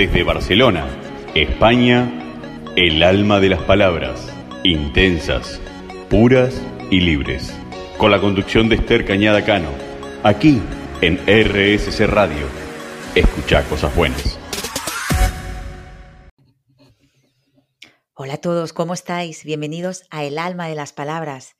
[0.00, 0.88] Desde Barcelona,
[1.34, 2.10] España,
[2.74, 4.32] el alma de las palabras,
[4.64, 5.60] intensas,
[6.08, 6.58] puras
[6.90, 7.54] y libres.
[7.98, 9.68] Con la conducción de Esther Cañada Cano,
[10.22, 10.62] aquí
[11.02, 12.46] en RSC Radio.
[13.14, 14.38] Escucha cosas buenas.
[18.14, 19.44] Hola a todos, ¿cómo estáis?
[19.44, 21.56] Bienvenidos a El alma de las palabras,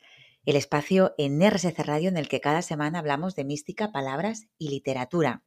[0.47, 4.71] el espacio en RSC Radio en el que cada semana hablamos de mística, palabras y
[4.71, 5.43] literatura.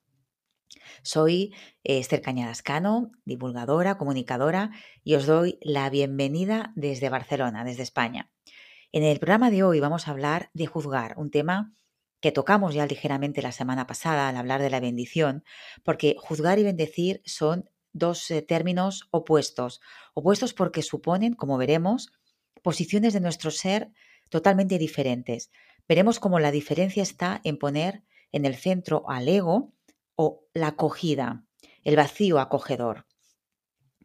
[1.01, 1.53] Soy
[1.83, 4.71] Esther Cañadascano, divulgadora, comunicadora,
[5.03, 8.31] y os doy la bienvenida desde Barcelona, desde España.
[8.91, 11.73] En el programa de hoy vamos a hablar de juzgar, un tema
[12.21, 15.43] que tocamos ya ligeramente la semana pasada al hablar de la bendición,
[15.83, 19.81] porque juzgar y bendecir son dos eh, términos opuestos,
[20.13, 22.13] opuestos porque suponen, como veremos,
[22.61, 23.91] posiciones de nuestro ser
[24.29, 25.51] totalmente diferentes.
[25.87, 29.72] Veremos cómo la diferencia está en poner en el centro al ego
[30.15, 31.45] o la acogida,
[31.83, 33.05] el vacío acogedor.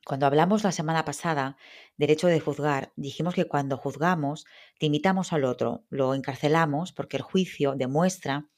[0.04, 1.56] Cuando hablamos la semana pasada
[1.96, 4.46] del hecho de juzgar, dijimos que cuando juzgamos
[4.80, 8.48] limitamos al otro, lo encarcelamos porque el juicio demuestra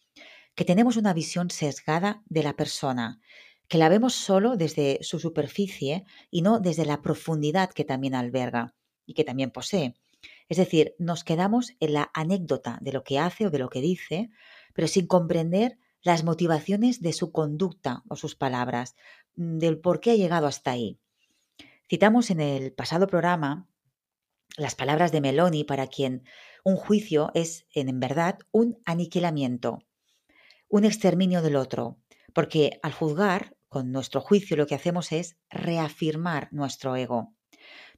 [0.55, 3.21] que tenemos una visión sesgada de la persona,
[3.67, 8.75] que la vemos solo desde su superficie y no desde la profundidad que también alberga
[9.07, 9.95] y que también posee.
[10.49, 13.81] Es decir, nos quedamos en la anécdota de lo que hace o de lo que
[13.81, 14.31] dice,
[14.75, 18.97] pero sin comprender las motivaciones de su conducta o sus palabras,
[19.37, 20.99] mm, del por qué ha llegado hasta ahí.
[21.89, 23.69] Citamos en el pasado programa
[24.57, 26.25] las palabras de Meloni para quien
[26.65, 29.79] un juicio es en verdad un aniquilamiento,
[30.69, 31.99] un exterminio del otro,
[32.35, 37.35] porque al juzgar con nuestro juicio lo que hacemos es reafirmar nuestro ego.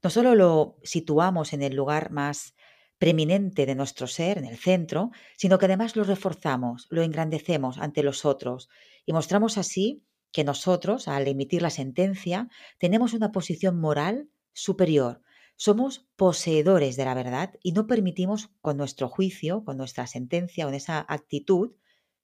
[0.03, 2.55] No solo lo situamos en el lugar más
[3.03, 8.05] preeminente de nuestro ser, en el centro, sino que además lo reforzamos, lo engrandecemos ante
[8.05, 8.69] los otros
[9.05, 15.21] y mostramos así que nosotros, al emitir la sentencia, tenemos una posición moral superior.
[15.57, 20.75] Somos poseedores de la verdad y no permitimos con nuestro juicio, con nuestra sentencia, con
[20.75, 21.73] esa actitud,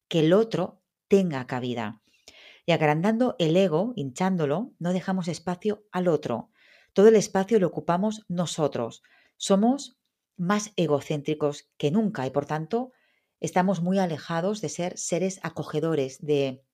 [0.07, 2.03] que el otro tenga cabida.
[2.67, 6.51] Y agrandando el ego, hinchándolo, no dejamos espacio al otro.
[6.93, 9.03] Todo el espacio lo ocupamos nosotros.
[9.37, 9.98] Somos
[10.39, 12.93] más egocéntricos que nunca y por tanto
[13.41, 16.65] estamos muy alejados de ser seres acogedores, de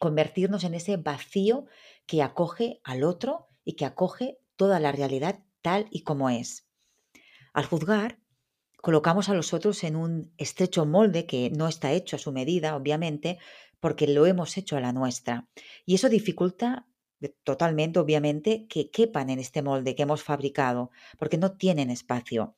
[0.00, 1.66] convertirnos en ese vacío
[2.06, 6.68] que acoge al otro y que acoge toda la realidad tal y como es.
[7.52, 8.20] Al juzgar,
[8.80, 12.76] colocamos a los otros en un estrecho molde que no está hecho a su medida,
[12.76, 13.38] obviamente,
[13.80, 15.48] porque lo hemos hecho a la nuestra.
[15.84, 16.86] Y eso dificulta
[17.44, 22.54] totalmente, obviamente, que quepan en este molde que hemos fabricado, porque no tienen espacio.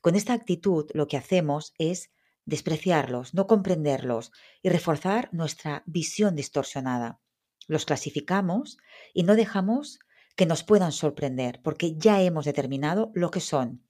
[0.00, 2.10] Con esta actitud lo que hacemos es
[2.46, 7.20] despreciarlos, no comprenderlos y reforzar nuestra visión distorsionada.
[7.66, 8.78] Los clasificamos
[9.12, 9.98] y no dejamos
[10.36, 13.84] que nos puedan sorprender, porque ya hemos determinado lo que son.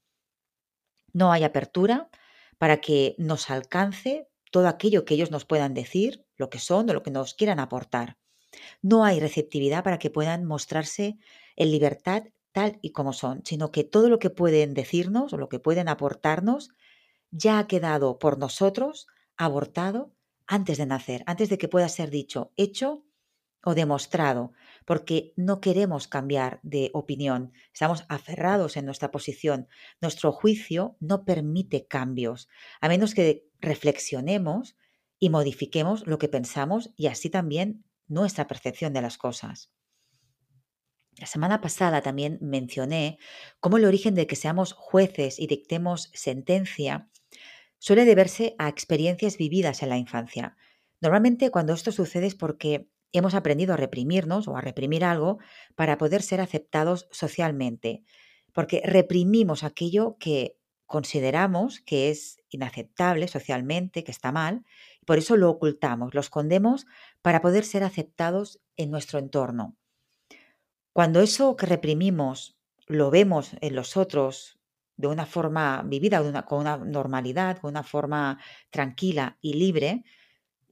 [1.13, 2.09] No hay apertura
[2.57, 6.93] para que nos alcance todo aquello que ellos nos puedan decir, lo que son o
[6.93, 8.17] lo que nos quieran aportar.
[8.81, 11.17] No hay receptividad para que puedan mostrarse
[11.55, 15.49] en libertad tal y como son, sino que todo lo que pueden decirnos o lo
[15.49, 16.69] que pueden aportarnos
[17.31, 19.07] ya ha quedado por nosotros
[19.37, 20.13] abortado
[20.47, 23.05] antes de nacer, antes de que pueda ser dicho, hecho
[23.63, 24.51] o demostrado,
[24.85, 29.67] porque no queremos cambiar de opinión, estamos aferrados en nuestra posición.
[30.01, 32.49] Nuestro juicio no permite cambios,
[32.81, 34.75] a menos que reflexionemos
[35.19, 39.71] y modifiquemos lo que pensamos y así también nuestra percepción de las cosas.
[41.21, 43.19] La semana pasada también mencioné
[43.59, 47.11] cómo el origen de que seamos jueces y dictemos sentencia
[47.77, 50.57] suele deberse a experiencias vividas en la infancia.
[50.99, 55.37] Normalmente cuando esto sucede es porque hemos aprendido a reprimirnos o a reprimir algo
[55.75, 58.03] para poder ser aceptados socialmente,
[58.51, 64.65] porque reprimimos aquello que consideramos que es inaceptable socialmente, que está mal,
[64.99, 66.87] y por eso lo ocultamos, lo escondemos
[67.21, 69.77] para poder ser aceptados en nuestro entorno.
[70.93, 74.59] Cuando eso que reprimimos lo vemos en los otros
[74.97, 78.39] de una forma vivida, con una normalidad, con una forma
[78.69, 80.03] tranquila y libre,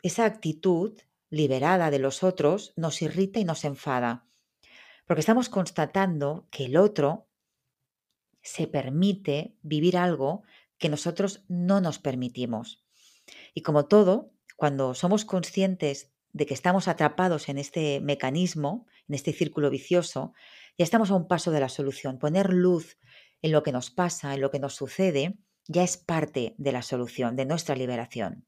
[0.03, 0.99] esa actitud
[1.29, 4.27] liberada de los otros nos irrita y nos enfada,
[5.05, 7.27] porque estamos constatando que el otro
[8.41, 10.44] se permite vivir algo
[10.77, 12.85] que nosotros no nos permitimos.
[13.53, 19.33] Y como todo, cuando somos conscientes de que estamos atrapados en este mecanismo, en este
[19.33, 20.33] círculo vicioso,
[20.77, 22.19] ya estamos a un paso de la solución.
[22.19, 22.97] Poner luz
[23.41, 25.37] en lo que nos pasa, en lo que nos sucede,
[25.67, 28.45] ya es parte de la solución, de nuestra liberación.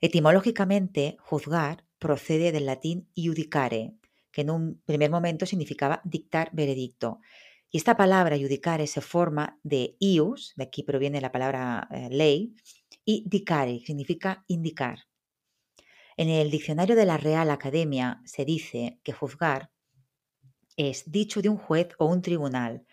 [0.00, 3.94] Etimológicamente, juzgar procede del latín iudicare,
[4.30, 7.20] que en un primer momento significaba dictar veredicto.
[7.70, 12.54] Y esta palabra judicare se forma de ius, de aquí proviene la palabra eh, ley,
[13.04, 15.06] y dicare, significa indicar.
[16.16, 19.70] En el diccionario de la Real Academia se dice que juzgar
[20.76, 22.84] es dicho de un juez o un tribunal,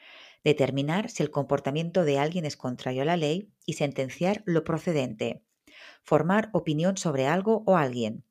[0.43, 5.43] determinar si el comportamiento de alguien es contrario a la ley y sentenciar lo procedente,
[6.03, 8.23] formar opinión sobre algo o alguien,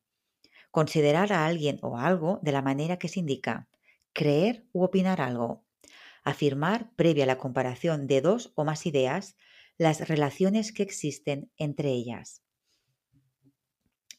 [0.71, 3.69] considerar a alguien o algo de la manera que se indica,
[4.13, 5.65] creer u opinar algo,
[6.25, 9.37] afirmar, previa a la comparación de dos o más ideas,
[9.79, 12.43] las relaciones que existen entre ellas.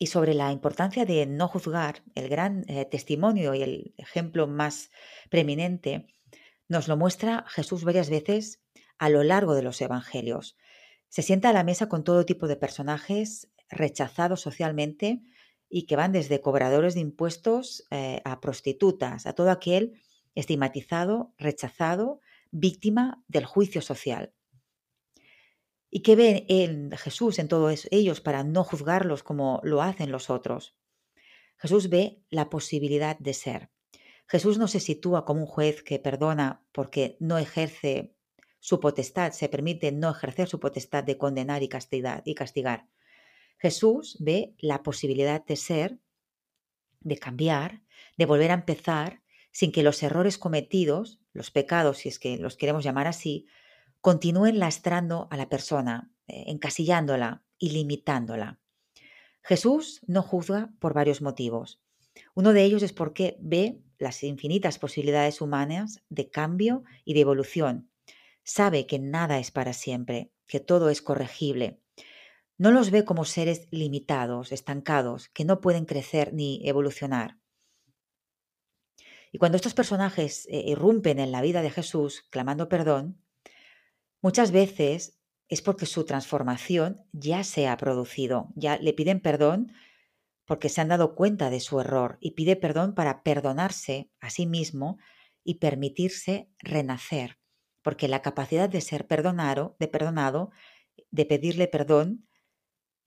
[0.02, 4.90] Y sobre la importancia de no juzgar, el gran eh, testimonio y el ejemplo más
[5.30, 6.08] preeminente
[6.68, 8.64] nos lo muestra Jesús varias veces
[8.98, 10.58] a lo largo de los evangelios.
[11.08, 15.22] Se sienta a la mesa con todo tipo de personajes rechazados socialmente
[15.70, 20.02] y que van desde cobradores de impuestos eh, a prostitutas, a todo aquel
[20.34, 24.34] estigmatizado, rechazado, víctima del juicio social.
[25.94, 30.30] ¿Y qué ve en Jesús en todos ellos para no juzgarlos como lo hacen los
[30.30, 30.78] otros?
[31.58, 33.70] Jesús ve la posibilidad de ser.
[34.26, 38.16] Jesús no se sitúa como un juez que perdona porque no ejerce
[38.62, 41.62] su potestad, se permite no ejercer su potestad de condenar.
[41.62, 42.88] Y castigar.
[43.58, 46.00] Jesús ve la posibilidad de ser,
[47.02, 47.82] de cambiar,
[48.18, 49.22] de volver a empezar,
[49.52, 53.46] sin que los errores cometidos, los pecados, si es que los queremos llamar así,
[54.02, 58.60] continúen lastrando a la persona, eh, encasillándola y limitándola.
[59.44, 61.82] Jesús no juzga por varios motivos.
[62.34, 67.92] Uno de ellos es porque ve las infinitas posibilidades humanas de cambio y de evolución.
[68.44, 71.80] Sabe que nada es para siempre, que todo es corregible.
[72.58, 77.38] No los ve como seres limitados, estancados, que no pueden crecer ni evolucionar.
[79.32, 83.21] Y cuando estos personajes eh, irrumpen en la vida de Jesús clamando perdón,
[84.22, 85.20] Muchas veces
[85.50, 89.74] es porque su transformación ya se ha producido, ya le piden perdón
[90.46, 94.46] porque se han dado cuenta de su error y pide perdón para perdonarse a sí
[94.46, 94.98] mismo
[95.44, 97.40] y permitirse renacer,
[97.82, 100.52] porque la capacidad de ser perdonado, de perdonado,
[101.10, 102.28] de pedirle perdón,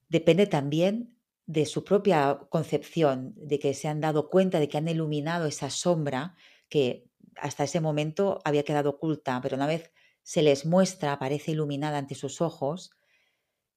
[0.09, 4.89] depende también de su propia concepción, de que se han dado cuenta de que han
[4.89, 6.35] iluminado esa sombra
[6.69, 9.93] que hasta ese momento había quedado oculta, pero una vez
[10.25, 12.91] se les muestra, aparece iluminada ante sus ojos,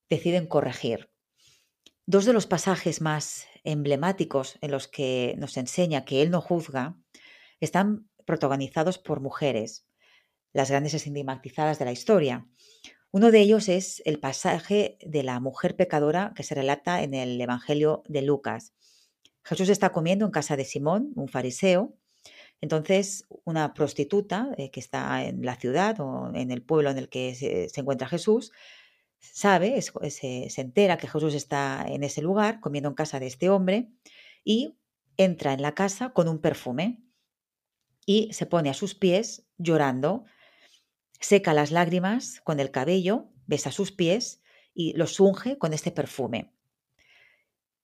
[0.10, 1.12] deciden corregir.
[2.06, 6.98] Dos de los pasajes más emblemáticos en los que nos enseña que Él no juzga
[7.60, 9.86] están protagonizados por mujeres,
[10.54, 12.48] las grandes estigmatizadas de la historia.
[13.12, 17.40] Uno de ellos es el pasaje de la mujer pecadora que se relata en el
[17.40, 18.74] Evangelio de Lucas.
[19.44, 21.98] Jesús está comiendo en casa de Simón, un fariseo,
[22.62, 27.10] entonces, una prostituta eh, que está en la ciudad o en el pueblo en el
[27.10, 28.52] que se, encuentra Jesús,
[29.20, 33.50] sabe, se, se entera que Jesús está en ese lugar comiendo en casa de este
[33.50, 33.90] hombre
[34.44, 34.78] y
[35.18, 37.04] entra en la casa con un perfume
[38.06, 40.26] y se pone a sus pies llorando,
[41.20, 44.42] seca las lágrimas con el cabello, besa sus pies
[44.74, 46.54] y los unge con este perfume.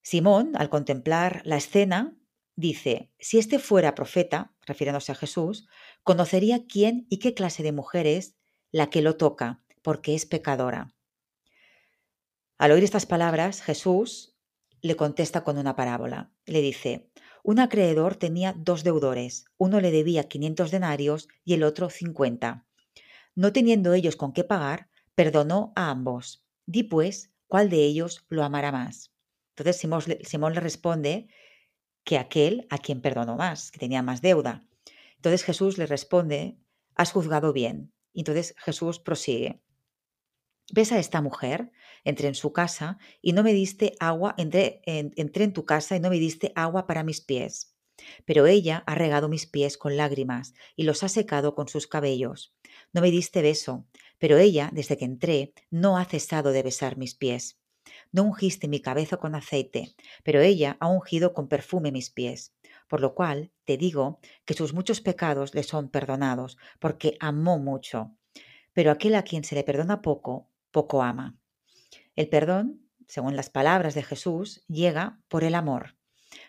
[0.02, 2.16] Simón, al contemplar la escena,
[2.56, 5.66] dice, si este fuera profeta, refiriéndose a Jesús,
[6.02, 8.36] conocería quién y qué clase de mujer es
[8.70, 10.94] la que lo toca, porque es pecadora.
[12.58, 14.36] Al oír estas palabras, Jesús
[14.80, 16.30] le contesta con una parábola.
[16.46, 17.10] Le dice,
[17.42, 22.66] un acreedor tenía dos deudores, uno le debía 500 denarios y el otro 50.
[23.34, 26.44] No teniendo ellos con qué pagar, perdonó a ambos.
[26.66, 29.12] Di pues, ¿cuál de ellos lo amará más?
[29.56, 31.28] Entonces Simón, le responde
[32.04, 34.66] que aquel a quien perdonó más, que tenía más deuda.
[35.16, 36.58] Entonces Jesús le responde,
[36.94, 37.92] has juzgado bien.
[38.12, 39.60] Entonces Jesús prosigue.
[40.72, 41.72] ¿Ves a esta mujer?
[42.04, 46.10] Entré en su casa y no me diste agua, entré en tu casa y no
[46.10, 47.74] me diste agua para mis pies.
[48.24, 52.54] Pero ella ha regado mis pies con lágrimas y los ha secado con sus cabellos.
[52.92, 53.86] No me diste beso,
[54.18, 57.58] pero ella, desde que entré, no ha cesado de besar mis pies.
[58.14, 62.54] No ungiste mi cabeza con aceite, pero ella ha ungido con perfume mis pies.
[62.88, 68.14] Por lo cual te digo que sus muchos pecados le son perdonados, porque amó mucho.
[68.72, 71.36] Pero aquel a quien se le perdona poco, poco ama.
[72.14, 75.96] El perdón, según las palabras de Jesús, llega por el amor,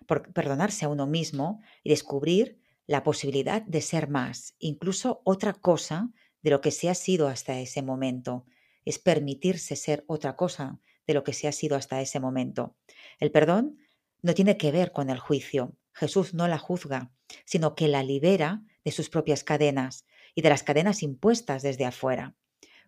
[0.05, 6.11] por perdonarse a uno mismo y descubrir la posibilidad de ser más, incluso otra cosa
[6.43, 8.45] de lo que se ha sido hasta ese momento.
[8.85, 12.75] Es permitirse ser otra cosa de lo que se ha sido hasta ese momento.
[13.19, 13.77] El perdón
[14.21, 15.75] no tiene que ver con el juicio.
[15.93, 17.11] Jesús no la juzga,
[17.45, 22.35] sino que la libera de sus propias cadenas y de las cadenas impuestas desde afuera.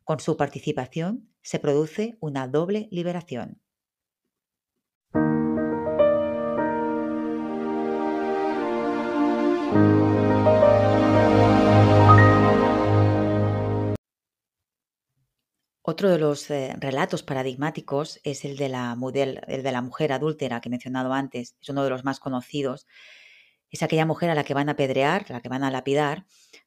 [0.04, 3.62] Con su participación se produce una doble liberación.
[15.90, 21.14] Otro de los eh, relatos paradigmáticos es el de, la mujer adúltera que he mencionado
[21.14, 22.88] antes, es uno de los más conocidos.
[23.72, 26.26] Es aquella mujer a la que van a apedrear, a la que van a lapidar,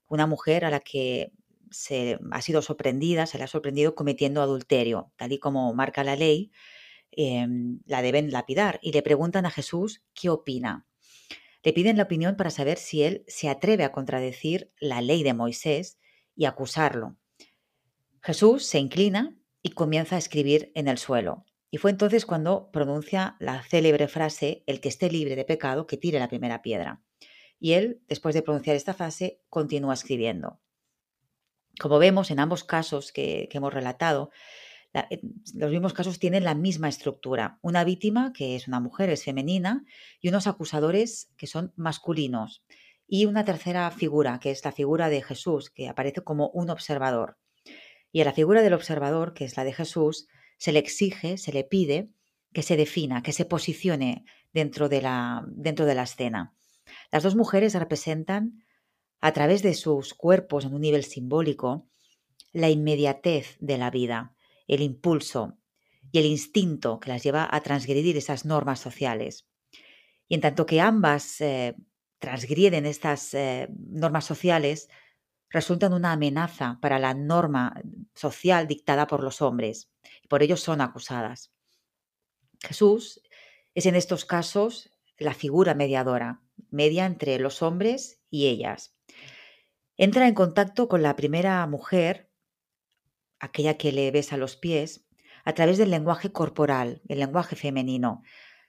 [0.09, 1.33] una mujer a la que
[1.71, 6.17] se ha sido sorprendida, se le ha sorprendido cometiendo adulterio, tal y como marca la
[6.17, 6.51] ley,
[7.11, 8.79] em, la deben lapidar.
[8.81, 10.87] Y le preguntan a Jesús qué opina.
[11.63, 15.35] Le piden la opinión para saber si él se atreve a contradecir la ley de
[15.35, 15.99] Moisés
[16.35, 17.20] y acusarlo.
[18.23, 21.47] Jesús se inclina y comienza a escribir en el suelo.
[21.71, 25.97] Y fue entonces cuando pronuncia la célebre frase, el que esté libre de pecado, que
[25.97, 27.03] tire la primera piedra.
[27.59, 30.61] Y él, después de pronunciar esta frase, continúa escribiendo.
[31.79, 34.31] Como vemos en ambos casos que, hemos relatado,
[34.93, 35.21] eh,
[35.55, 37.59] los mismos casos tienen la misma estructura.
[37.63, 39.85] Una víctima, que es una mujer, es femenina,
[40.21, 42.65] y unos acusadores que son masculinos.
[43.07, 47.39] Y una tercera figura, que es la figura de Jesús, que aparece como un observador.
[48.13, 51.53] Y a la figura del observador, que es la de Jesús, se le exige, se
[51.53, 52.11] le pide
[52.53, 56.55] que se defina, que se posicione dentro de la, dentro de la escena.
[57.13, 58.65] Las dos mujeres representan,
[59.21, 61.89] a través de sus cuerpos en un nivel simbólico,
[62.53, 64.35] la inmediatez de la vida,
[64.67, 65.59] el impulso
[66.11, 69.47] y el instinto que las lleva a transgredir esas normas sociales.
[70.27, 71.77] Y en tanto que ambas eh,
[72.19, 74.89] transgreden estas eh, normas sociales,
[75.51, 77.75] resultan una amenaza para la norma
[78.15, 79.91] social dictada por los hombres
[80.23, 81.53] y por ello son acusadas.
[82.61, 83.21] Jesús
[83.75, 88.97] es en estos casos la figura mediadora, media entre los hombres y ellas.
[89.97, 92.31] Entra en contacto con la primera mujer,
[93.39, 95.07] aquella que le besa los pies,
[95.45, 98.23] a través del lenguaje corporal, el lenguaje femenino,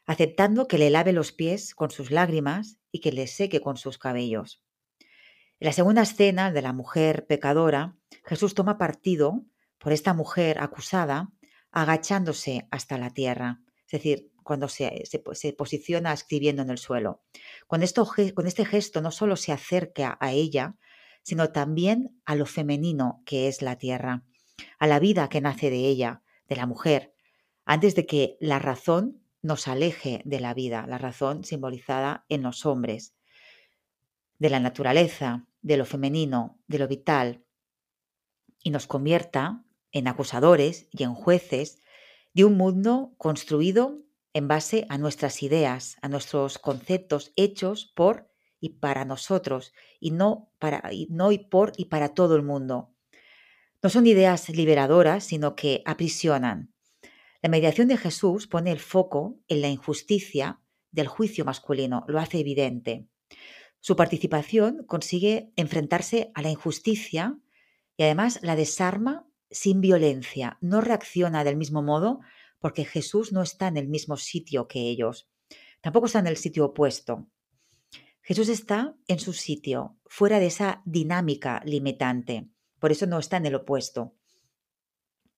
[0.05, 3.97] aceptando que le lave los pies con sus lágrimas y que le seque con sus
[3.97, 4.63] cabellos.
[5.61, 9.45] En la segunda escena de la mujer pecadora, Jesús toma partido
[9.77, 11.29] por esta mujer acusada
[11.69, 14.91] agachándose hasta la tierra, es decir, cuando se,
[15.55, 17.21] posiciona escribiendo en el suelo.
[17.67, 17.83] Con,
[18.33, 20.77] con, este gesto no solo se acerca a ella,
[21.21, 24.23] sino también a lo femenino que es la tierra,
[24.79, 27.13] a la vida que nace de ella, de la mujer,
[27.65, 32.65] antes de que la razón nos aleje de la vida, la razón simbolizada en los
[32.65, 33.13] hombres,
[34.39, 37.45] de la naturaleza, de lo femenino, de lo vital,
[38.63, 41.81] y nos convierta en acusadores y en jueces
[42.33, 43.97] de un mundo construido
[44.33, 50.53] en base a nuestras ideas, a nuestros conceptos hechos por y para nosotros, y no,
[50.59, 52.93] para, y no y por y para todo el mundo.
[53.83, 56.71] No son ideas liberadoras, sino que aprisionan.
[57.41, 62.39] La mediación de Jesús pone el foco en la injusticia del juicio masculino, lo hace
[62.39, 63.07] evidente.
[63.81, 67.39] Su participación consigue enfrentarse a la injusticia
[67.97, 70.57] y además la desarma sin violencia.
[70.61, 72.19] No reacciona del mismo modo
[72.59, 75.29] porque Jesús no está en el mismo sitio que ellos.
[75.81, 77.27] Tampoco está en el sitio opuesto.
[78.21, 82.47] Jesús está en su sitio, fuera de esa dinámica limitante.
[82.79, 84.15] Por eso no está en el opuesto.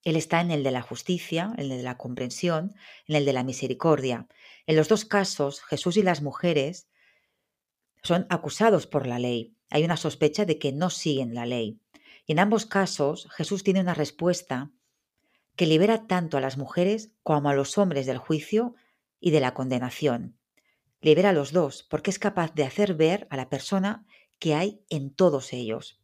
[0.03, 2.75] Él está en el de la justicia, en el de la comprensión,
[3.07, 4.27] en el de la misericordia.
[4.67, 6.89] En los dos casos, Jesús y las mujeres
[8.03, 9.55] son acusados por la ley.
[9.69, 11.79] Hay una sospecha de que no siguen la ley.
[12.25, 14.71] Y en ambos casos, Jesús tiene una respuesta
[15.55, 18.75] que libera tanto a las mujeres como a los hombres del juicio
[19.19, 20.37] y de la condenación.
[21.01, 24.05] Libera a los dos porque es capaz de hacer ver a la persona
[24.39, 26.01] que hay en todos ellos.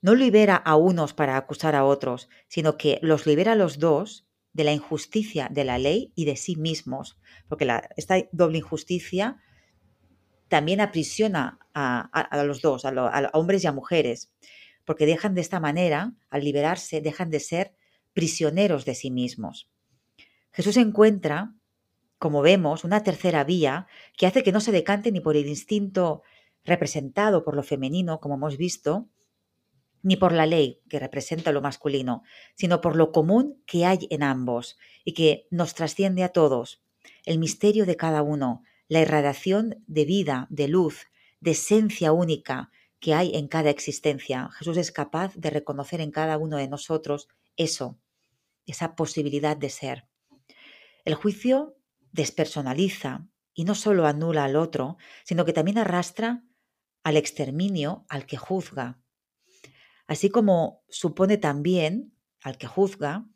[0.00, 4.26] No libera a unos para acusar a otros, sino que los libera a los dos
[4.52, 7.18] de la injusticia de la ley y de sí mismos,
[7.48, 9.40] porque esta doble injusticia
[10.52, 14.34] también aprisiona a, los dos, a, hombres y a mujeres,
[14.84, 17.74] porque dejan de esta manera, al liberarse, dejan de ser
[18.12, 19.70] prisioneros de sí mismos.
[20.52, 21.54] Jesús encuentra,
[22.18, 23.86] como vemos, una tercera vía
[24.18, 26.22] que hace que no se decante ni por el instinto
[26.66, 29.08] representado por lo femenino, como hemos visto,
[30.02, 32.24] ni por la ley que representa lo masculino,
[32.56, 36.82] sino por lo común que hay en ambos y que nos trasciende a todos,
[37.24, 41.06] el misterio de cada uno, la irradiación de vida, de luz,
[41.40, 42.70] de esencia única
[43.00, 44.50] que hay en cada existencia.
[44.58, 47.98] Jesús es capaz de reconocer en cada uno de nosotros eso,
[48.66, 50.08] esa posibilidad de ser.
[51.06, 51.74] El juicio
[52.12, 56.44] despersonaliza, y no solo anula al otro, sino que también arrastra
[57.02, 59.00] al exterminio al que juzga,
[60.06, 63.26] así como supone también al que juzga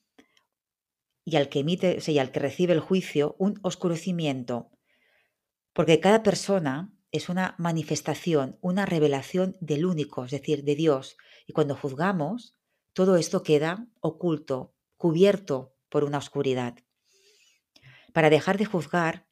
[1.24, 4.75] y al que emite, o y al que recibe el juicio un oscurecimiento,
[5.76, 11.52] porque cada persona es una manifestación, una revelación del único, es decir, de Dios, y
[11.52, 12.54] cuando juzgamos,
[12.94, 16.76] todo esto queda oculto, cubierto por una oscuridad.
[18.14, 19.26] Para dejar de juzgar,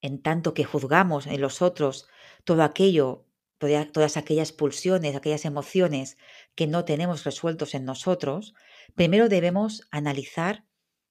[0.00, 2.06] en tanto que juzgamos en los otros
[2.44, 3.26] todo aquello,
[3.58, 6.18] todas aquellas pulsiones, aquellas emociones
[6.54, 8.54] que no tenemos resueltos en nosotros,
[8.94, 10.66] primero debemos analizar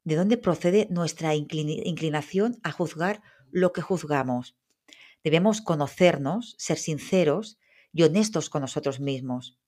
[0.06, 3.22] de dónde procede nuestra inclinación a juzgar
[3.54, 4.58] lo que juzgamos.
[5.24, 7.60] Debemos conocernos, ser sinceros
[7.94, 9.60] y honestos con nosotros mismos.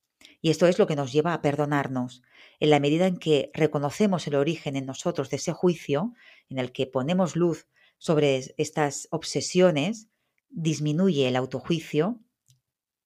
[0.41, 2.23] Y esto es lo que nos lleva a perdonarnos.
[2.59, 6.13] En la medida en que reconocemos el origen en nosotros de ese juicio,
[6.49, 7.67] en el que ponemos luz
[7.99, 10.07] sobre estas obsesiones,
[10.49, 12.19] disminuye el autojuicio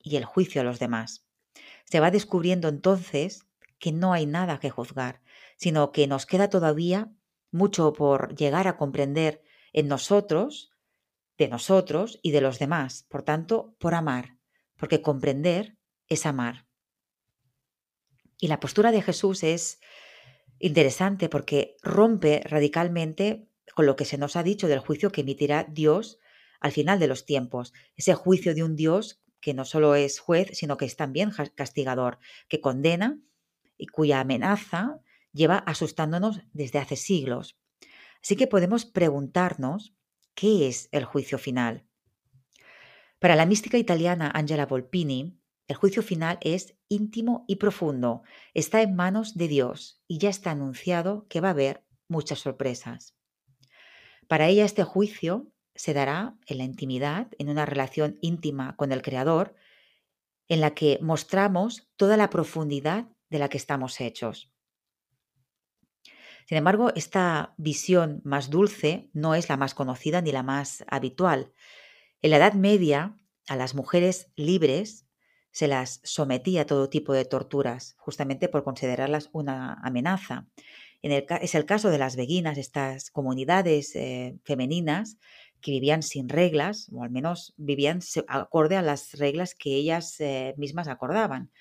[0.02, 1.26] y el juicio a los demás.
[1.84, 3.46] Se va descubriendo entonces
[3.80, 5.22] que no hay nada que juzgar,
[5.58, 7.12] sino que nos queda todavía
[7.52, 10.72] mucho por llegar a comprender en nosotros,
[11.38, 13.06] de nosotros y de los demás.
[13.10, 14.38] Por tanto, por amar,
[14.78, 16.68] porque comprender es amar.
[18.40, 19.80] Y la postura de Jesús es
[20.60, 25.66] interesante porque rompe radicalmente con lo que se nos ha dicho del juicio que emitirá
[25.70, 26.20] Dios
[26.60, 27.74] al final de los tiempos.
[27.96, 32.20] Ese juicio de un Dios que no solo es juez, sino que es también castigador,
[32.48, 33.20] que condena
[33.78, 35.00] y cuya amenaza
[35.32, 37.58] lleva asustándonos desde hace siglos.
[38.24, 39.96] Así que podemos preguntarnos
[40.36, 41.86] qué es el juicio final.
[43.20, 48.24] Para la mística italiana Angela Volpini, el juicio final es íntimo y profundo,
[48.54, 53.16] está en manos de Dios y ya está anunciado que va a haber muchas sorpresas.
[54.28, 59.02] Para ella este juicio se dará en la intimidad, en una relación íntima con el
[59.02, 59.56] Creador,
[60.48, 64.49] en la que mostramos toda la profundidad de la que estamos hechos.
[66.50, 71.54] Sin embargo, esta visión más dulce no es la más conocida ni la más habitual.
[72.24, 73.16] En la Edad Media,
[73.48, 75.06] a las mujeres libres
[75.52, 80.48] se las sometía a todo tipo de torturas, justamente por considerarlas una amenaza.
[81.04, 85.20] Es el caso de las beguinas, estas comunidades eh, femeninas
[85.62, 90.56] que vivían sin reglas, o al menos vivían acorde a las reglas que ellas eh,
[90.58, 91.52] mismas acordaban.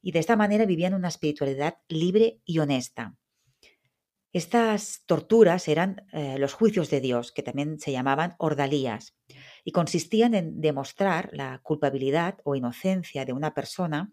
[0.00, 3.18] Y de esta manera vivían una espiritualidad libre y honesta.
[4.34, 9.16] Estas torturas eran eh, los juicios de Dios, que también se llamaban ordalías,
[9.62, 14.12] y consistían en demostrar la culpabilidad o inocencia de una persona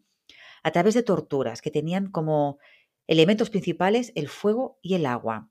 [0.61, 2.59] a través de torturas que tenían como
[3.07, 5.49] elementos principales el fuego y el agua.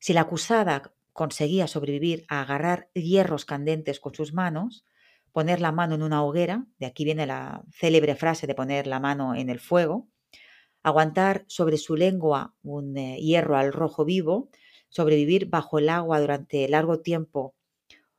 [0.00, 4.86] Si la acusada conseguía sobrevivir a agarrar hierros candentes con sus manos,
[5.32, 9.00] poner la mano en una hoguera, de aquí viene la célebre frase de poner la
[9.00, 10.08] mano en el fuego,
[10.82, 14.50] aguantar sobre su lengua un eh, hierro al rojo vivo,
[14.88, 17.54] sobrevivir bajo el agua durante largo tiempo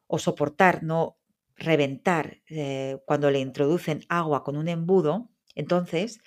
[0.08, 1.17] o soportar no
[1.56, 6.19] reventar eh, cuando le introducen agua con un embudo, entonces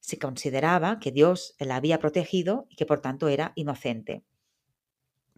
[0.00, 4.24] se consideraba que Dios la había protegido y que por tanto era inocente.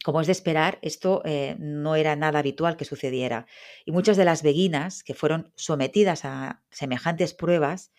[0.05, 3.47] Como es de esperar, esto eh, no era nada habitual que sucediera.
[3.85, 7.93] Y muchas de las beguinas que fueron sometidas a semejantes pruebas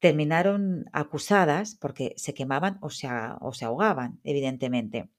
[0.00, 3.08] terminaron acusadas porque se quemaban o se,
[3.40, 5.10] o se ahogaban, evidentemente.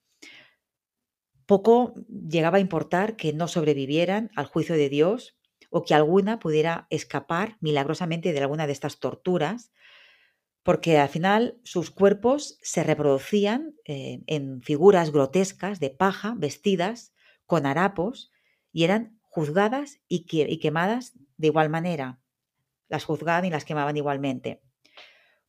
[1.45, 5.37] Poco llegaba a importar que no sobrevivieran al juicio de Dios
[5.69, 9.71] o que alguna pudiera escapar milagrosamente de alguna de estas torturas,
[10.63, 17.13] porque al final sus cuerpos se reproducían eh, en figuras grotescas de paja, vestidas
[17.45, 18.31] con harapos,
[18.71, 22.19] y eran juzgadas y, y quemadas de igual manera.
[22.87, 24.61] Las juzgaban y las quemaban igualmente.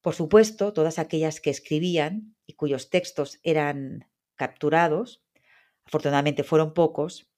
[0.01, 5.23] Por supuesto, todas aquellas que escribían y cuyos textos eran capturados,
[5.85, 7.29] afortunadamente fueron pocos,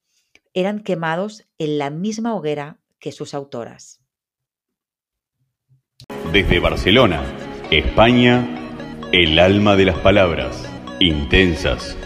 [0.55, 4.01] eran quemados en la misma hoguera que sus autoras.
[6.33, 7.23] Desde Barcelona,
[7.71, 8.47] España,
[9.13, 10.65] el alma de las palabras,
[11.01, 11.97] intensas,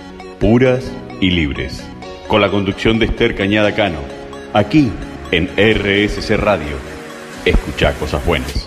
[0.41, 0.91] puras
[1.21, 1.85] y libres.
[2.29, 4.01] Con la conducción de Esther Cañada Cano,
[4.53, 4.91] aquí
[5.31, 6.77] en RSC Radio.
[7.45, 8.66] Escucha cosas buenas.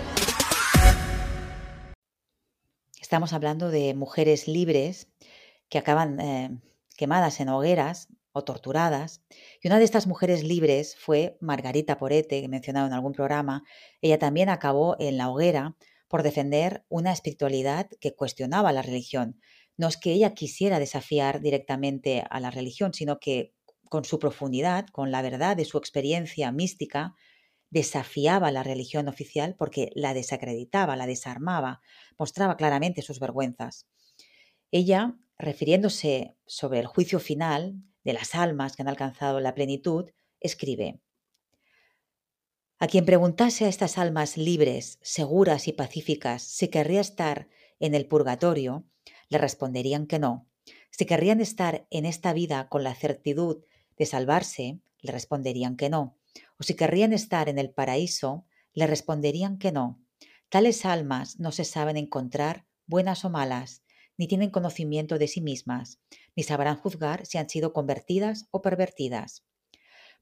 [3.10, 5.08] Estamos hablando de mujeres libres
[5.68, 6.60] que acaban eh,
[6.96, 9.24] quemadas en hogueras o torturadas.
[9.60, 13.64] Y una de estas mujeres libres fue Margarita Porete, que he mencionado en algún programa.
[14.00, 19.40] Ella también acabó en la hoguera por defender una espiritualidad que cuestionaba la religión.
[19.76, 23.54] No es que ella quisiera desafiar directamente a la religión, sino que
[23.88, 27.16] con su profundidad, con la verdad de su experiencia mística,
[27.70, 31.80] desafiaba la religión oficial porque la desacreditaba, la desarmaba,
[32.18, 33.86] mostraba claramente sus vergüenzas.
[34.72, 41.00] Ella, refiriéndose sobre el juicio final de las almas que han alcanzado la plenitud, escribe,
[42.78, 48.06] A quien preguntase a estas almas libres, seguras y pacíficas si querría estar en el
[48.06, 48.84] purgatorio,
[49.28, 50.48] le responderían que no.
[50.90, 53.64] Si querrían estar en esta vida con la certidumbre
[53.96, 56.19] de salvarse, le responderían que no
[56.60, 58.44] o si querrían estar en el paraíso,
[58.74, 59.98] le responderían que no.
[60.50, 63.82] Tales almas no se saben encontrar buenas o malas,
[64.18, 66.00] ni tienen conocimiento de sí mismas,
[66.36, 69.46] ni sabrán juzgar si han sido convertidas o pervertidas.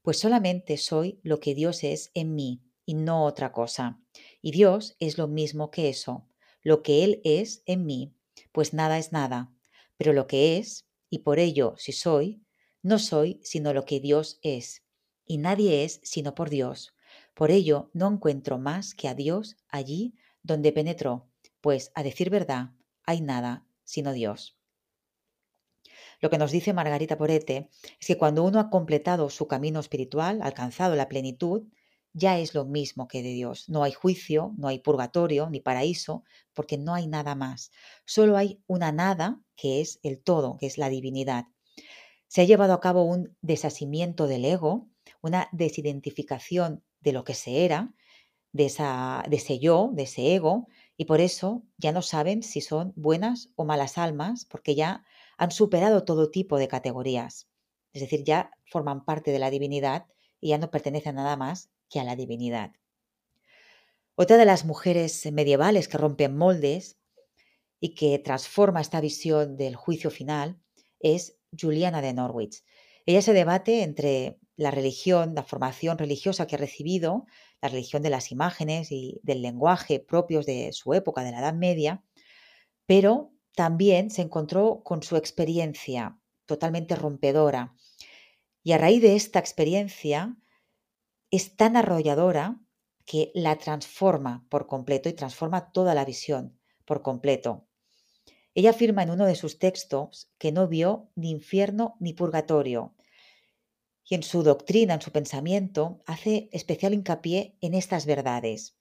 [0.01, 3.99] Pues solamente soy lo que Dios es en mí y no otra cosa.
[4.41, 6.29] Y Dios es lo mismo que eso,
[6.61, 8.15] lo que Él es en mí,
[8.53, 9.51] pues nada es nada.
[9.97, 12.41] Pero lo que es, y por ello si soy,
[12.81, 14.83] no soy sino lo que Dios es
[15.29, 16.95] y nadie es sino por Dios.
[17.35, 21.29] Por ello no encuentro más que a Dios allí donde penetró,
[21.61, 22.71] pues a decir verdad,
[23.05, 24.57] hay nada sino Dios.
[26.19, 27.69] Lo que nos dice Margarita Porete
[28.01, 31.67] es que cuando uno ha completado su camino espiritual, alcanzado la plenitud,
[32.13, 33.69] ya es lo mismo que de Dios.
[33.69, 36.23] No hay juicio, no hay purgatorio ni paraíso,
[36.55, 37.71] porque no hay nada más.
[38.03, 41.45] Solo hay una nada que es el todo, que es la divinidad.
[42.27, 44.88] Se ha llevado a cabo un desasimiento del ego,
[45.21, 47.93] una desidentificación de lo que se era,
[48.51, 52.61] de, esa, de ese yo, de ese ego, y por eso ya no saben si
[52.61, 55.05] son buenas o malas almas, porque ya
[55.37, 57.47] han superado todo tipo de categorías.
[57.93, 60.05] Es decir, ya forman parte de la divinidad
[60.41, 62.71] y ya no pertenecen nada más que a la divinidad.
[64.15, 66.97] Otra de las mujeres medievales que rompen moldes
[67.79, 70.59] y que transforma esta visión del juicio final
[70.99, 72.63] es Juliana de Norwich.
[73.05, 77.25] Ella se debate entre la religión, la formación religiosa que ha recibido,
[77.61, 81.53] la religión de las imágenes y del lenguaje propios de su época, de la Edad
[81.53, 82.03] Media,
[82.85, 87.73] pero también se encontró con su experiencia totalmente rompedora.
[88.61, 90.35] Y a raíz de esta experiencia
[91.31, 92.59] es tan arrolladora
[93.05, 97.65] que la transforma por completo y transforma toda la visión por completo.
[98.55, 102.93] Ella afirma en uno de sus textos que no vio ni infierno ni purgatorio,
[104.09, 108.75] y en su doctrina, en su pensamiento, hace especial hincapié en estas verdades.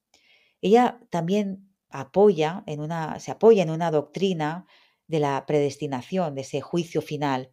[0.62, 4.66] Ella también apoya en una, se apoya en una doctrina
[5.06, 7.52] de la predestinación, de ese juicio final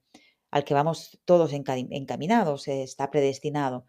[0.56, 3.86] al que vamos todos encaminados, está predestinado.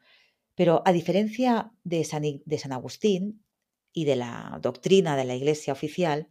[0.56, 3.44] Pero a diferencia de San, de San Agustín
[3.92, 6.28] y de la doctrina de la Iglesia oficial,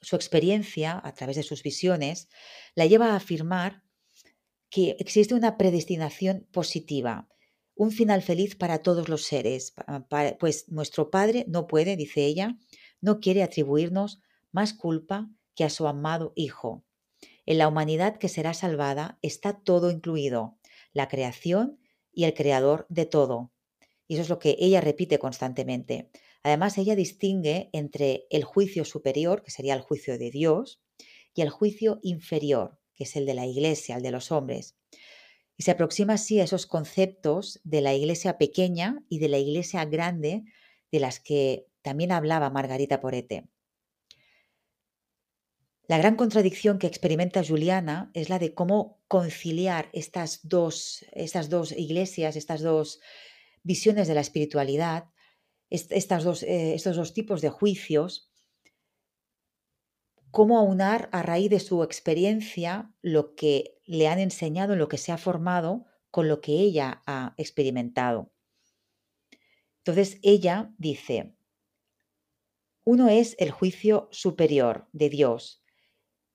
[0.00, 2.28] su experiencia, a través de sus visiones,
[2.74, 3.84] la lleva a afirmar
[4.70, 7.28] que existe una predestinación positiva,
[7.74, 9.74] un final feliz para todos los seres,
[10.38, 12.58] pues nuestro Padre no puede, dice ella,
[13.00, 14.20] no quiere atribuirnos
[14.52, 16.84] más culpa que a su amado Hijo.
[17.46, 20.58] En la humanidad que será salvada está todo incluido,
[20.92, 21.80] la creación
[22.12, 23.52] y el creador de todo.
[24.06, 26.10] Y eso es lo que ella repite constantemente.
[26.42, 30.80] Además, ella distingue entre el juicio superior, que sería el juicio de Dios,
[31.34, 34.76] y el juicio inferior, que es el de la iglesia, el de los hombres.
[35.56, 39.86] Y se aproxima así a esos conceptos de la iglesia pequeña y de la iglesia
[39.86, 40.44] grande
[40.92, 43.48] de las que también hablaba Margarita Porete.
[45.88, 51.72] La gran contradicción que experimenta Juliana es la de cómo conciliar estas dos, estas dos
[51.72, 53.00] iglesias, estas dos
[53.62, 55.06] visiones de la espiritualidad,
[55.70, 58.29] estas dos, eh, estos dos tipos de juicios
[60.30, 65.12] cómo aunar a raíz de su experiencia lo que le han enseñado, lo que se
[65.12, 68.32] ha formado, con lo que ella ha experimentado.
[69.78, 71.34] Entonces ella dice,
[72.84, 75.62] uno es el juicio superior de Dios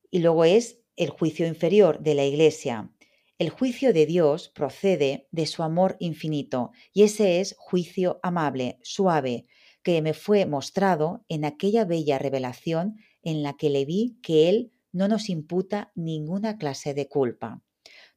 [0.09, 2.91] y luego es el juicio inferior de la Iglesia.
[3.37, 9.45] El juicio de Dios procede de su amor infinito y ese es juicio amable, suave,
[9.83, 14.71] que me fue mostrado en aquella bella revelación en la que le vi que Él
[14.93, 17.61] no nos imputa ninguna clase de culpa.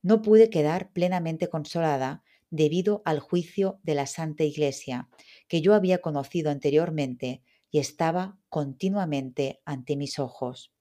[0.01, 5.09] No pude quedar plenamente consolada debido al juicio de la Santa Iglesia,
[5.49, 10.73] que yo había conocido anteriormente y estaba continuamente ante mis ojos.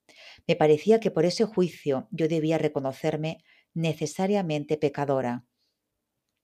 [0.46, 5.44] Me parecía que por ese juicio yo debía reconocerme necesariamente pecadora.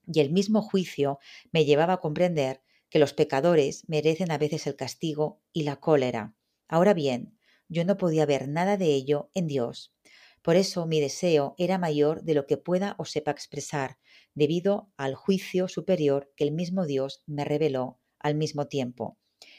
[0.07, 1.19] Y el mismo juicio
[1.53, 6.35] me llevaba a comprender que los pecadores merecen a veces el castigo y la cólera.
[6.69, 7.39] Ahora bien,
[7.75, 9.95] yo no podía ver nada de ello en Dios.
[10.43, 13.99] Por eso mi deseo era mayor de lo que pueda o sepa expresar,
[14.35, 19.19] debido al juicio superior que el mismo Dios me reveló al mismo tiempo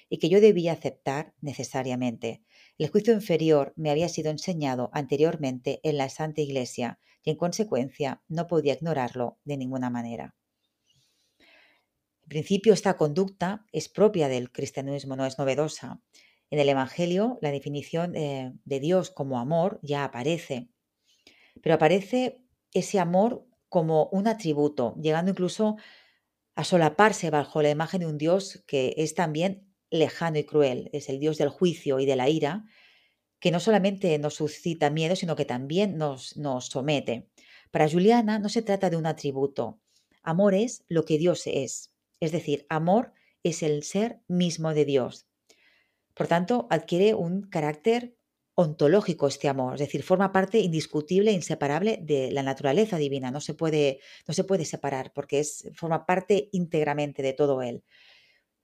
[0.10, 2.44] y que yo debía aceptar necesariamente.
[2.78, 8.24] El juicio inferior me había sido enseñado anteriormente en la Santa Iglesia y en consecuencia
[8.28, 10.36] no podía ignorarlo de ninguna manera.
[12.26, 16.02] En principio, esta conducta es propia del cristianismo, no es novedosa.
[16.50, 20.70] En el Evangelio, la definición eh, de Dios como amor ya aparece,
[21.62, 22.42] pero aparece
[22.74, 25.78] ese amor como un atributo, llegando incluso
[26.56, 31.10] a solaparse bajo la imagen de un Dios que es también lejano y cruel, es
[31.10, 32.66] el Dios del juicio y de la ira,
[33.40, 37.30] que no solamente nos suscita miedo, sino que también nos, nos somete.
[37.72, 39.80] Para Juliana no se trata de un atributo,
[40.24, 45.28] amor es lo que Dios es, es decir, amor es el ser mismo de Dios.
[46.16, 48.16] Por tanto, adquiere un carácter
[48.56, 53.42] ontológico este amor, es decir, forma parte indiscutible e inseparable de la naturaleza divina, no
[53.42, 57.84] se puede, no se puede separar porque es, forma parte íntegramente de todo él.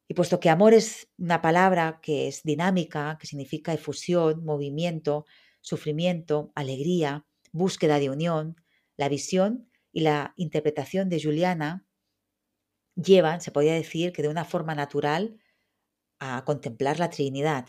[0.07, 5.25] Y puesto que amor es una palabra que es dinámica, que significa efusión, movimiento,
[5.59, 8.55] sufrimiento, alegría, búsqueda de unión,
[8.97, 11.85] la visión y la interpretación de Juliana
[12.95, 15.37] llevan, se podría decir, que de una forma natural
[16.21, 17.65] a contemplar la Trinidad.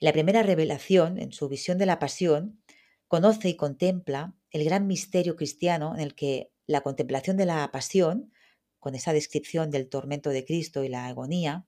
[0.00, 2.60] La primera revelación, en su visión de la pasión,
[3.06, 8.32] conoce y contempla el gran misterio cristiano en el que la contemplación de la pasión,
[8.80, 11.66] con esa descripción del tormento de Cristo y la agonía,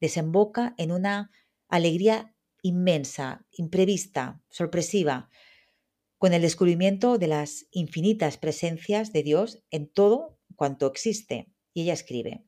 [0.00, 1.30] desemboca en una
[1.68, 5.28] alegría inmensa, imprevista, sorpresiva,
[6.18, 11.50] con el descubrimiento de las infinitas presencias de Dios en todo cuanto existe.
[11.74, 12.44] Y ella escribe,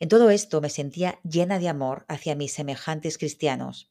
[0.00, 3.90] en todo esto me sentía llena de amor hacia mis semejantes cristianos.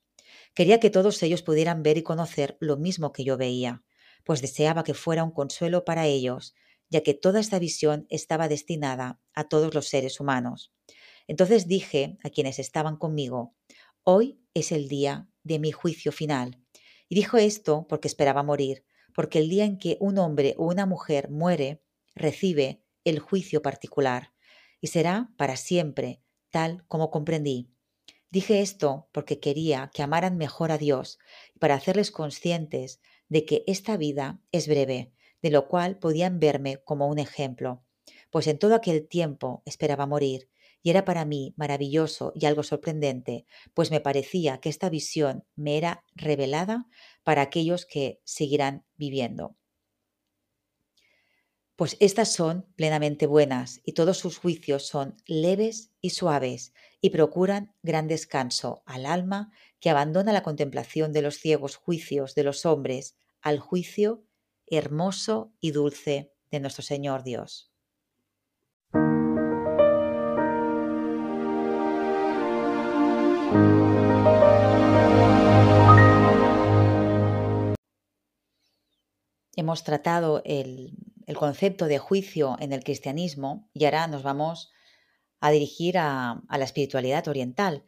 [0.53, 3.83] Quería que todos ellos pudieran ver y conocer lo mismo que yo veía,
[4.23, 6.55] pues deseaba que fuera un consuelo para ellos,
[6.89, 10.73] ya que toda esta visión estaba destinada a todos los seres humanos.
[11.27, 13.55] Entonces dije a quienes estaban conmigo,
[14.03, 16.61] hoy es el día de mi juicio final.
[17.09, 20.85] Y dijo esto porque esperaba morir, porque el día en que un hombre o una
[20.85, 21.81] mujer muere,
[22.15, 24.31] recibe el juicio particular
[24.81, 27.69] y será para siempre, tal como comprendí.
[28.29, 31.19] Dije esto porque quería que amaran mejor a Dios
[31.55, 36.77] y para hacerles conscientes de que esta vida es breve, de lo cual podían verme
[36.83, 37.83] como un ejemplo,
[38.31, 40.49] pues en todo aquel tiempo esperaba morir,
[40.83, 45.77] y era para mí maravilloso y algo sorprendente, pues me parecía que esta visión me
[45.77, 46.87] era revelada
[47.23, 49.55] para aquellos que seguirán viviendo
[51.77, 57.71] pues estas son plenamente buenas y todos sus juicios son leves y suaves y procuran
[57.83, 63.15] gran descanso al alma que abandona la contemplación de los ciegos juicios de los hombres
[63.41, 64.23] al juicio
[64.65, 67.71] hermoso y dulce de nuestro Señor Dios.
[79.55, 84.71] Hemos tratado el el concepto de juicio en el cristianismo y ahora nos vamos
[85.39, 87.83] a dirigir a, la espiritualidad oriental,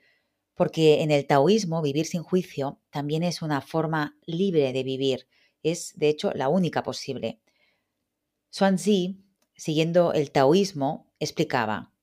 [0.53, 5.27] porque en el taoísmo vivir sin juicio también es una forma libre de vivir,
[5.63, 7.39] es de hecho la única posible.
[8.51, 9.23] Xuanzi,
[9.55, 11.93] siguiendo el taoísmo, explicaba,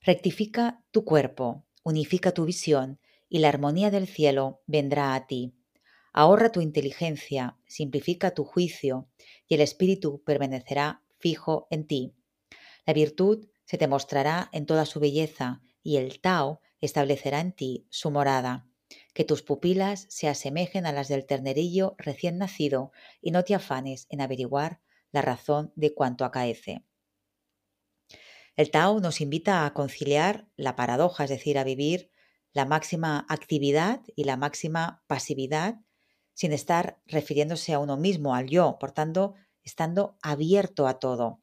[0.00, 5.54] rectifica tu cuerpo, unifica tu visión y la armonía del cielo vendrá a ti.
[6.12, 9.08] Ahorra tu inteligencia, simplifica tu juicio
[9.48, 12.14] y el espíritu permanecerá fijo en ti.
[12.84, 17.86] La virtud se te mostrará en toda su belleza y el Tao establecerá en ti
[17.88, 18.68] su morada.
[19.14, 24.06] Que tus pupilas se asemejen a las del ternerillo recién nacido y no te afanes
[24.10, 24.80] en averiguar
[25.12, 26.84] la razón de cuanto acaece.
[28.54, 32.10] El Tao nos invita a conciliar la paradoja, es decir, a vivir
[32.52, 35.80] la máxima actividad y la máxima pasividad
[36.34, 41.40] sin estar refiriéndose a uno mismo, al yo, por tanto, estando abierto a todo.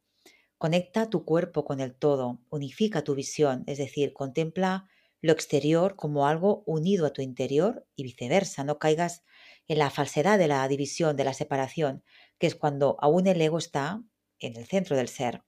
[0.57, 4.87] Conecta tu cuerpo con el todo, unifica tu visión, es decir, contempla
[5.21, 9.23] lo exterior como algo unido a tu interior y viceversa, no caigas
[9.67, 12.03] en la falsedad de la división, de la separación,
[12.39, 14.03] que es cuando aún el ego está
[14.39, 15.43] en el centro del ser.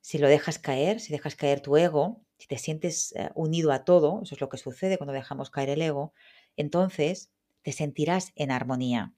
[0.00, 3.84] Si lo dejas caer, si dejas caer tu ego, si te sientes eh, unido a
[3.84, 6.12] todo, eso es lo que sucede cuando dejamos caer el ego,
[6.56, 7.31] entonces
[7.62, 9.14] te sentirás en armonía.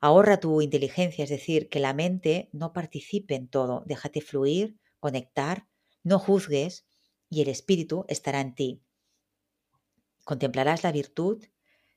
[0.00, 5.66] Ahorra tu inteligencia, es decir, que la mente no participe en todo, déjate fluir, conectar,
[6.02, 6.86] no juzgues
[7.30, 8.82] y el espíritu estará en ti.
[10.24, 11.44] Contemplarás la virtud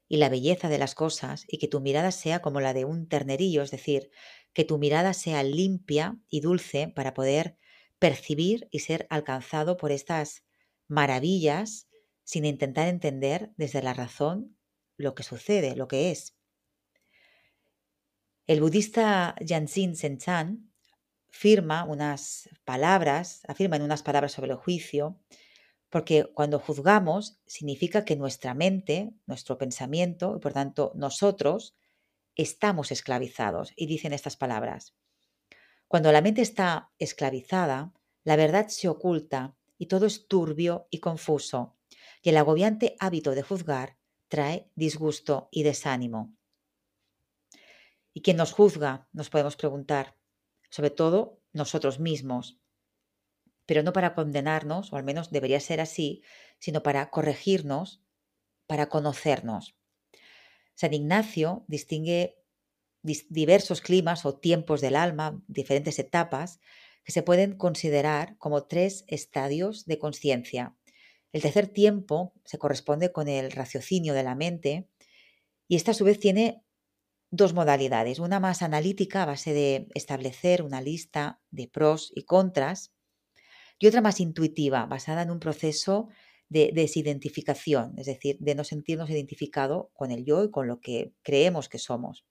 [0.07, 3.07] y la belleza de las cosas y que tu mirada sea como la de un
[3.07, 4.11] ternerillo, es decir,
[4.53, 7.57] que tu mirada sea limpia y dulce para poder
[7.99, 10.45] percibir y ser alcanzado por estas
[10.87, 11.87] maravillas
[12.23, 14.56] sin intentar entender desde la razón
[14.97, 16.35] lo que sucede, lo que es.
[18.47, 20.71] El budista Jansin Senchan
[21.29, 25.19] firma unas palabras, afirma en unas palabras sobre el juicio,
[25.89, 31.75] porque cuando juzgamos significa que nuestra mente, nuestro pensamiento y por tanto nosotros
[32.35, 33.73] estamos esclavizados.
[33.75, 34.95] Y dicen estas palabras.
[35.87, 41.75] Cuando la mente está esclavizada, la verdad se oculta y todo es turbio y confuso,
[42.21, 43.96] y el agobiante hábito de juzgar
[44.27, 46.35] trae disgusto y desánimo.
[48.13, 49.07] ¿Y quién nos juzga?
[49.13, 50.17] Nos podemos preguntar.
[50.69, 52.59] Sobre todo nosotros mismos
[53.67, 56.23] pero no para condenarnos, o al menos debería ser así,
[56.57, 58.01] sino para corregirnos,
[58.65, 59.75] para conocernos.
[60.73, 62.41] San Ignacio distingue
[63.03, 66.59] diversos climas o tiempos del alma, diferentes etapas,
[67.03, 70.75] que se pueden considerar como tres estadios de conciencia.
[71.31, 74.89] El tercer tiempo se corresponde con el raciocinio de la mente
[75.67, 76.63] y esta a su vez tiene
[77.29, 82.93] dos modalidades, una más analítica a base de establecer una lista de pros y contras
[83.79, 86.07] y otra más intuitiva, basada en un proceso
[86.49, 91.13] de desidentificación, es decir, de no sentirnos identificado con el yo y con lo que
[91.21, 92.25] creemos que somos.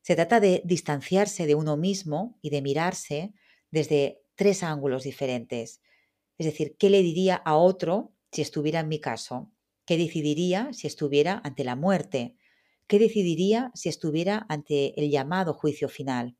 [0.00, 3.32] Se trata de distanciarse de uno mismo y de mirarse
[3.70, 5.80] desde tres ángulos diferentes.
[6.38, 9.50] Es decir, ¿qué le diría a otro si estuviera en mi caso?
[9.84, 12.36] ¿Qué decidiría si estuviera ante la muerte?
[12.86, 16.36] ¿Qué decidiría si estuviera ante el llamado juicio final?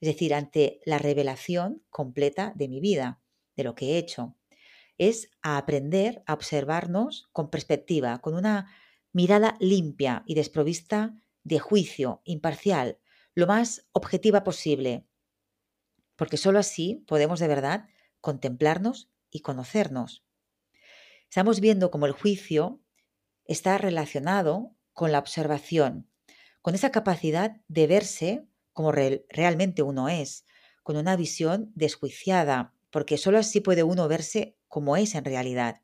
[0.00, 3.20] Es decir, ante la revelación completa de mi vida
[3.56, 4.36] de lo que he hecho.
[4.98, 8.70] Es aprender a observarnos con perspectiva, con una
[9.12, 12.98] mirada limpia y desprovista de juicio, imparcial,
[13.34, 15.06] lo más objetiva posible,
[16.16, 17.88] porque sólo así podemos de verdad
[18.20, 20.24] contemplarnos y conocernos.
[21.28, 22.80] Estamos viendo cómo el juicio
[23.44, 26.10] está relacionado con la observación,
[26.62, 30.46] con esa capacidad de verse como realmente uno es,
[30.82, 35.82] con una visión desjuiciada, porque solo así puede uno verse como es en realidad.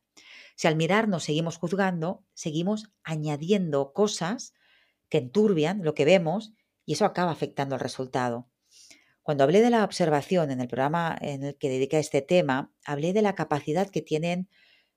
[0.56, 4.54] Si al mirarnos seguimos juzgando, seguimos añadiendo cosas
[5.08, 6.54] que enturbian lo que vemos
[6.86, 8.48] y eso acaba afectando el resultado.
[9.22, 12.72] Cuando hablé de la observación en el programa en el que dediqué a este tema,
[12.84, 14.48] hablé de la capacidad que tienen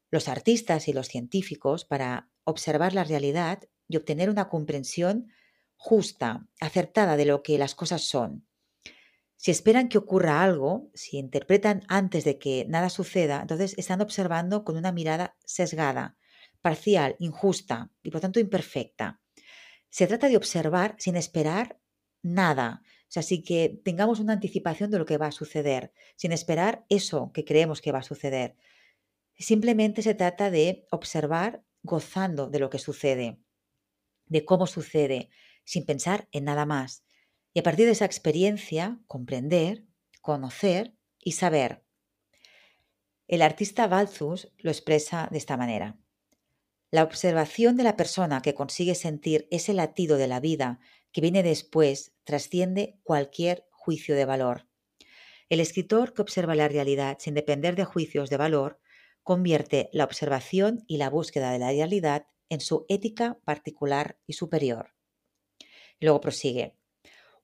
[0.10, 5.28] los artistas y los científicos para observar la realidad y obtener una comprensión
[5.76, 8.48] justa, acertada de lo que las cosas son.
[9.36, 14.64] Si esperan que ocurra algo, si interpretan antes de que nada suceda, entonces están observando
[14.64, 16.18] con una mirada sesgada,
[16.62, 19.22] parcial, injusta y por tanto imperfecta.
[19.90, 21.80] Se trata de observar sin esperar
[22.24, 26.32] nada, o sea, sin que tengamos una anticipación de lo que va a suceder, sin
[26.32, 28.56] esperar eso que creemos que va a suceder.
[29.38, 33.40] Simplemente se trata de observar gozando de lo que sucede,
[34.26, 35.30] de cómo sucede,
[35.64, 37.06] sin pensar en nada más
[37.56, 39.86] y a partir de esa experiencia comprender,
[40.22, 41.86] conocer y saber.
[43.28, 45.98] El artista Balthus lo expresa de esta manera.
[46.96, 50.80] La observación de la persona que consigue sentir ese latido de la vida
[51.12, 54.70] que viene después trasciende cualquier juicio de valor.
[55.50, 58.80] El escritor que observa la realidad sin depender de juicios de valor
[59.24, 64.96] convierte la observación y la búsqueda de la realidad en su ética particular y superior.
[66.00, 66.78] luego prosigue.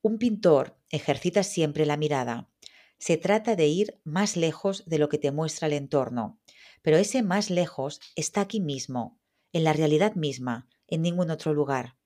[0.00, 2.48] Un pintor ejercita siempre la mirada.
[2.96, 6.40] Se trata de ir más lejos de lo que te muestra el entorno,
[6.80, 9.18] pero ese más lejos está aquí mismo,
[9.52, 11.96] en la realidad misma, en ningún otro lugar.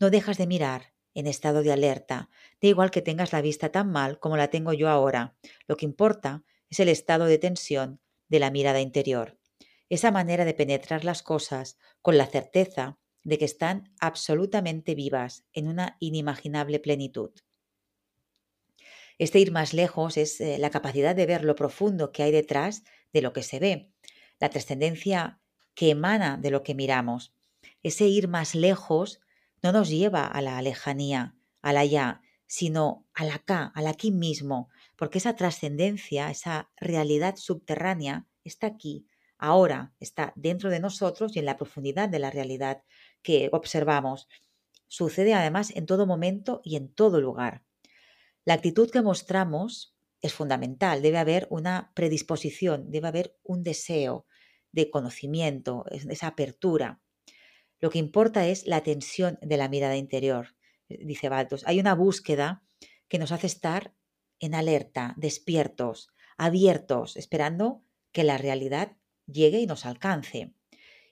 [0.00, 2.28] No dejas de mirar, en estado de alerta,
[2.60, 5.36] da igual que tengas la vista tan mal como la tengo yo ahora.
[5.66, 9.38] Lo que importa es el estado de tensión de la mirada interior.
[9.88, 15.68] Esa manera de penetrar las cosas con la certeza de que están absolutamente vivas en
[15.68, 17.30] una inimaginable plenitud.
[19.18, 22.82] Este ir más lejos es eh, la capacidad de ver lo profundo que hay detrás
[23.12, 23.92] de lo que se ve,
[24.40, 25.40] la trascendencia
[25.74, 27.34] que emana de lo que miramos.
[27.82, 29.20] Ese ir más lejos
[29.62, 35.18] no nos lleva a la lejanía, al allá, sino al acá, al aquí mismo, porque
[35.18, 39.06] esa trascendencia, esa realidad subterránea está aquí,
[39.38, 42.82] ahora, está dentro de nosotros y en la profundidad de la realidad
[43.22, 44.28] que observamos.
[44.86, 47.64] Sucede además en todo momento y en todo lugar.
[48.44, 51.02] La actitud que mostramos es fundamental.
[51.02, 54.26] Debe haber una predisposición, debe haber un deseo
[54.74, 57.00] de conocimiento, esa apertura.
[57.80, 60.56] Lo que importa es la tensión de la mirada interior,
[60.88, 61.62] dice Baltos.
[61.66, 62.64] Hay una búsqueda
[63.08, 63.94] que nos hace estar
[64.40, 68.96] en alerta, despiertos, abiertos, esperando que la realidad
[69.26, 70.54] llegue y nos alcance.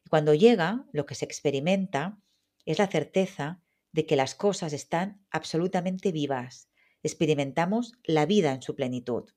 [0.04, 2.18] Y cuando llega, lo que se experimenta
[2.64, 6.68] es la certeza de que las cosas están absolutamente vivas.
[7.02, 9.30] Experimentamos la vida en su plenitud.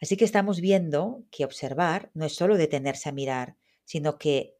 [0.00, 4.56] Así que estamos viendo que observar no es solo detenerse a mirar, sino que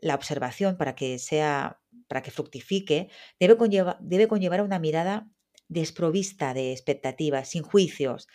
[0.00, 3.56] la observación para que sea para que fructifique debe,
[4.00, 5.28] debe conllevar una mirada
[5.68, 8.28] desprovista de expectativas, sin juicios,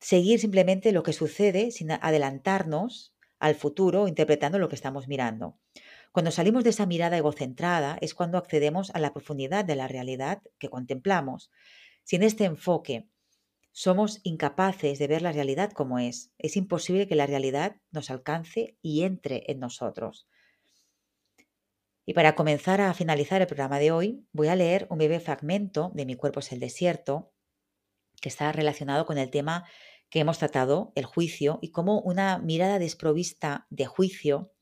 [0.00, 5.58] seguir simplemente lo que sucede sin adelantarnos al futuro interpretando lo que estamos mirando.
[6.12, 10.42] Cuando salimos de esa mirada egocentrada es cuando accedemos a la profundidad de la realidad
[10.58, 11.50] que contemplamos.
[12.04, 13.08] Sin este enfoque
[13.72, 16.32] somos incapaces de ver la realidad como es.
[16.38, 20.28] Es imposible que la realidad nos alcance y entre en nosotros.
[22.06, 25.92] Y para comenzar a finalizar el programa de hoy, voy a leer un breve fragmento
[25.94, 27.32] de Mi cuerpo es el desierto,
[28.20, 29.66] que está relacionado con el tema
[30.10, 34.52] que hemos tratado, el juicio, y cómo una mirada desprovista de juicio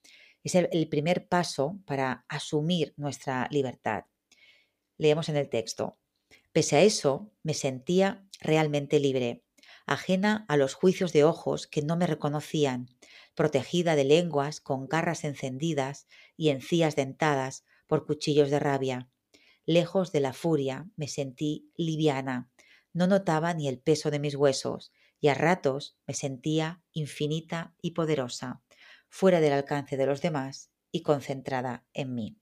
[0.42, 4.04] es el, primer paso para asumir nuestra libertad.
[4.96, 5.98] Leemos en el texto.
[6.52, 9.42] Pese a eso, me sentía realmente libre,
[9.86, 12.88] ajena a los juicios de ojos que no me reconocían,
[13.34, 16.06] protegida de lenguas con garras encendidas
[16.36, 19.10] y encías dentadas por cuchillos de rabia.
[19.64, 22.50] Lejos de la furia, me sentí liviana.
[22.92, 27.92] No notaba ni el peso de mis huesos, y a ratos me sentía infinita y
[27.92, 28.62] poderosa,
[29.08, 32.38] fuera del alcance de los demás y concentrada en mí.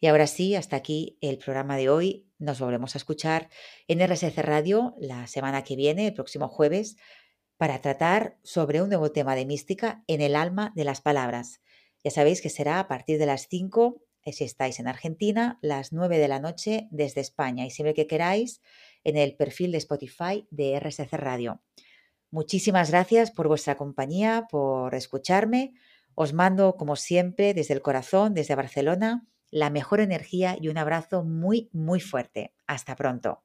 [0.00, 2.26] Y ahora sí, hasta aquí el programa de hoy.
[2.38, 3.50] Nos volvemos a escuchar
[3.86, 6.96] en RSC Radio la semana que viene, el próximo jueves,
[7.58, 11.60] para tratar sobre un nuevo tema de mística en el alma de las palabras.
[12.02, 15.92] Ya sabéis que será a partir de las 5, eh, si estáis en Argentina, las
[15.92, 17.66] 9 de la noche desde España.
[17.66, 18.62] Y siempre que queráis,
[19.04, 21.60] en el perfil de Spotify de RSC Radio.
[22.30, 25.74] Muchísimas gracias por vuestra compañía, por escucharme.
[26.14, 31.24] Os mando, como siempre, desde el corazón, desde Barcelona, la mejor energía y un abrazo
[31.24, 32.52] muy, muy fuerte.
[32.66, 33.42] Hasta pronto.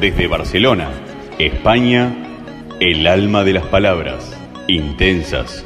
[0.00, 0.90] Desde Barcelona,
[1.38, 2.14] España,
[2.80, 4.36] el alma de las palabras,
[4.66, 5.64] intensas,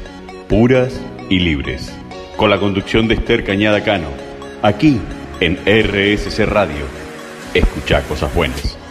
[0.49, 1.93] puras y libres.
[2.37, 4.09] Con la conducción de Esther Cañada Cano,
[4.61, 4.99] aquí
[5.39, 7.03] en RSC Radio
[7.53, 8.82] Escucha cosas buenas.